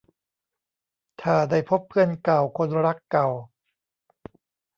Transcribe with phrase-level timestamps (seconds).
[1.21, 3.27] ถ้าได้พบเพื่อนเก่า คนรักเก่า